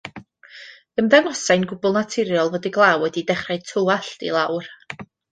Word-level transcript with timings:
Ymddangosai'n 1.01 1.65
gwbl 1.71 1.93
naturiol 1.97 2.49
fod 2.55 2.65
y 2.69 2.71
glaw 2.77 3.03
wedi 3.03 3.23
dechrau 3.33 3.61
tywallt 3.73 4.25
i 4.31 4.33
lawr. 4.39 4.71